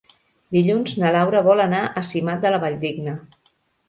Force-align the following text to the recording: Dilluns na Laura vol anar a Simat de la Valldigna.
Dilluns 0.55 0.95
na 1.03 1.11
Laura 1.15 1.41
vol 1.47 1.61
anar 1.65 1.81
a 2.01 2.03
Simat 2.13 2.41
de 2.47 2.53
la 2.57 2.61
Valldigna. 2.65 3.15